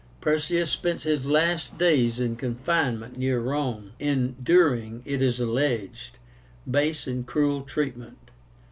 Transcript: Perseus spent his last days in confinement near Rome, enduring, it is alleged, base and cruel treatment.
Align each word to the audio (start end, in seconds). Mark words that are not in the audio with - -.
Perseus 0.19 0.71
spent 0.71 1.03
his 1.03 1.27
last 1.27 1.77
days 1.77 2.19
in 2.19 2.35
confinement 2.35 3.19
near 3.19 3.39
Rome, 3.39 3.91
enduring, 3.99 5.03
it 5.05 5.21
is 5.21 5.39
alleged, 5.39 6.17
base 6.65 7.05
and 7.05 7.23
cruel 7.23 7.61
treatment. 7.61 8.31